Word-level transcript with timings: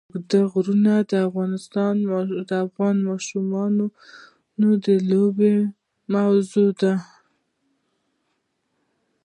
اوږده 0.11 0.39
غرونه 0.51 0.93
د 2.49 2.51
افغان 2.65 2.95
ماشومانو 3.09 3.85
د 4.85 4.87
لوبو 5.09 5.53
موضوع 6.13 6.69
ده. 6.81 6.93